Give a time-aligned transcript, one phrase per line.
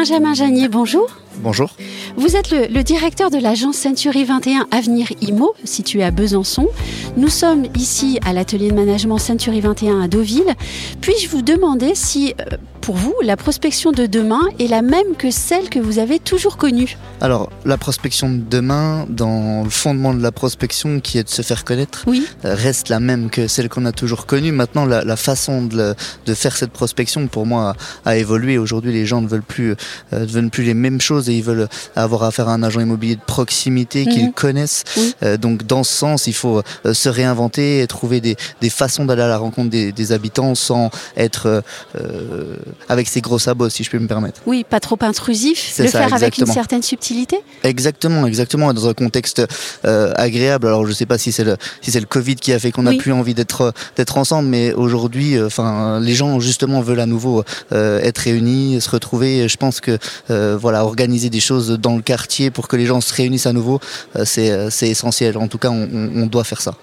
[0.00, 1.10] Benjamin Janier, bonjour.
[1.42, 1.68] Bonjour.
[2.16, 6.68] Vous êtes le, directeur de l'agence Century 21 Avenir IMO, située à Besançon.
[7.16, 10.54] Nous sommes ici à l'atelier de management Century 21 à Deauville.
[11.00, 15.30] Puis-je vous demander si, euh, pour vous, la prospection de demain est la même que
[15.30, 16.96] celle que vous avez toujours connue?
[17.20, 21.42] Alors, la prospection de demain, dans le fondement de la prospection qui est de se
[21.42, 22.26] faire connaître, oui.
[22.42, 24.52] Reste la même que celle qu'on a toujours connue.
[24.52, 25.94] Maintenant, la, façon de,
[26.34, 27.74] faire cette prospection, pour moi,
[28.04, 28.58] a, évolué.
[28.58, 29.72] Aujourd'hui, les gens ne veulent plus,
[30.12, 31.68] euh, ne veulent plus les mêmes choses et ils veulent
[32.02, 34.32] avoir affaire à un agent immobilier de proximité qu'ils mhm.
[34.32, 34.84] connaissent.
[35.22, 38.36] Euh, donc dans ce sens, il faut euh, se réinventer et trouver des,
[38.70, 41.62] façons d'aller à la rencontre des, habitants sans être
[41.96, 42.56] euh,
[42.88, 44.40] avec ses gros sabots, si je peux me permettre.
[44.46, 47.38] Oui, pas trop intrusif, le faire avec une certaine subtilité.
[47.62, 49.42] Exactement, exactement, dans un contexte
[49.84, 50.66] agréable.
[50.66, 52.94] Alors je sais pas si c'est le si le Covid qui a fait qu'on n'a
[52.94, 58.18] plus envie d'être d'être ensemble, mais aujourd'hui, enfin, les gens justement veulent à nouveau être
[58.18, 59.48] réunis, se retrouver.
[59.48, 63.14] Je pense que voilà, organiser des choses dans le quartier pour que les gens se
[63.14, 63.80] réunissent à nouveau,
[64.16, 65.36] euh, euh, c'est essentiel.
[65.38, 66.74] En tout cas, on, doit faire ça.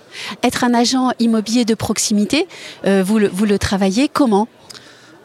[0.44, 2.48] Être un agent immobilier de proximité,
[2.86, 4.48] euh, vous vous le travaillez comment?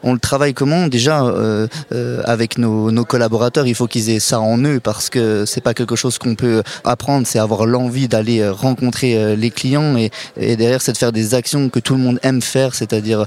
[0.03, 4.39] On le travaille comment Déjà euh, euh, avec nos, collaborateurs, il faut qu'ils aient ça
[4.39, 8.39] en eux parce que c'est pas quelque chose qu'on peut apprendre, c'est avoir l'envie d'aller
[8.39, 12.19] euh, rencontrer les clients et, derrière c'est de faire des actions que tout le monde
[12.23, 13.25] aime faire, c'est-à-dire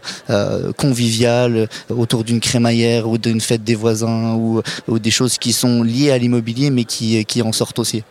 [0.77, 4.63] conviviales autour d'une crémaillère ou d'une fête des voisins ou,
[4.99, 8.03] des choses qui sont liées à l'immobilier mais qui en sortent aussi.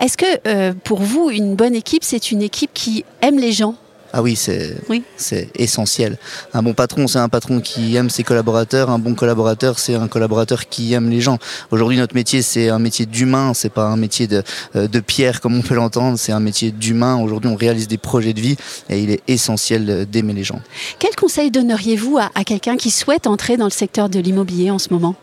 [0.00, 3.74] Est-ce que pour vous une bonne équipe c'est une équipe qui aime les gens?
[4.12, 6.18] Ah oui, c'est essentiel.
[6.54, 8.90] Un bon patron, c'est un patron qui aime ses collaborateurs.
[8.90, 11.38] Un bon collaborateur, c'est un collaborateur qui aime les gens.
[11.70, 13.52] Aujourd'hui, notre métier, c'est un métier d'humain.
[13.54, 14.42] C'est pas un métier de,
[14.74, 16.18] euh, de pierre comme on peut l'entendre.
[16.18, 17.20] C'est un métier d'humain.
[17.20, 18.56] Aujourd'hui, on réalise des projets de vie
[18.88, 20.60] et il est essentiel d'aimer les gens.
[20.98, 24.92] Quel conseil donneriez-vous à quelqu'un qui souhaite entrer dans le secteur de l'immobilier en ce
[24.92, 25.16] moment?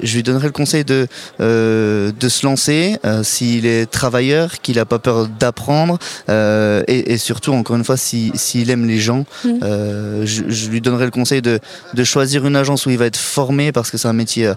[0.00, 1.06] Je lui donnerais le conseil de,
[1.40, 5.98] euh, de se lancer euh, s'il est travailleur, qu'il n'a pas peur d'apprendre
[6.28, 9.24] euh, et, surtout, encore une fois, s'il aime les gens.
[9.44, 9.50] Mmh.
[10.24, 11.58] Je, lui donnerais le conseil de,
[11.94, 14.52] de choisir une agence où il va être formé parce que c'est un métier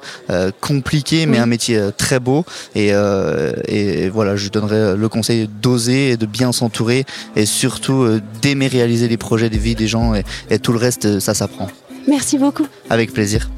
[0.61, 2.45] compliqué mais un métier très beau.
[2.75, 2.91] Et,
[3.67, 8.67] et, voilà, je lui donnerais le conseil d'oser et de bien s'entourer et surtout d'aimer
[8.67, 10.13] réaliser les projets de vie des gens
[10.49, 11.69] et tout le reste, ça s'apprend.
[12.07, 12.67] Merci beaucoup.
[12.89, 13.49] Avec plaisir.